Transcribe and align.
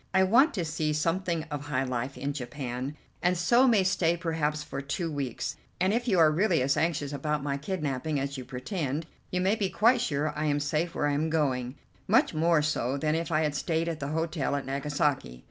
I 0.15 0.23
want 0.23 0.55
to 0.55 0.65
see 0.65 0.93
something 0.93 1.43
of 1.51 1.65
high 1.67 1.83
life 1.83 2.17
in 2.17 2.33
Japan, 2.33 2.95
and 3.21 3.37
so 3.37 3.67
may 3.67 3.83
stay 3.83 4.17
perhaps 4.17 4.63
for 4.63 4.81
two 4.81 5.11
weeks; 5.11 5.57
and 5.79 5.93
if 5.93 6.07
you 6.07 6.17
are 6.17 6.31
really 6.31 6.63
as 6.63 6.75
anxious 6.75 7.13
about 7.13 7.43
my 7.43 7.55
kidnapping 7.55 8.19
as 8.19 8.35
you 8.35 8.43
pretend, 8.43 9.05
you 9.29 9.41
may 9.41 9.53
be 9.53 9.69
quite 9.69 10.01
sure 10.01 10.35
I 10.35 10.45
am 10.45 10.59
safe 10.59 10.95
where 10.95 11.05
I 11.05 11.13
am 11.13 11.29
going, 11.29 11.75
much 12.07 12.33
more 12.33 12.63
so 12.63 12.97
than 12.97 13.13
if 13.13 13.31
I 13.31 13.41
had 13.41 13.53
stayed 13.53 13.87
at 13.87 13.99
the 13.99 14.07
hotel 14.07 14.55
at 14.55 14.65
Nagasaki. 14.65 15.39